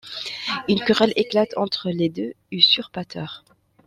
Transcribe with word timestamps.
Une 0.67 0.79
querelle 0.83 1.13
éclate 1.15 1.55
entre 1.57 1.91
les 1.91 2.09
deux 2.09 2.33
usurpateurs. 2.51 3.45